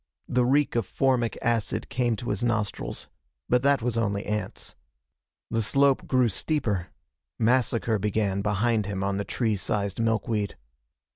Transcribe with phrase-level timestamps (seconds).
[0.27, 3.07] The reek of formic acid came to his nostrils.
[3.47, 4.73] But that was only ants.
[5.51, 6.87] The slope grew steeper.
[7.37, 10.55] Massacre began behind him on the tree sized milkweed.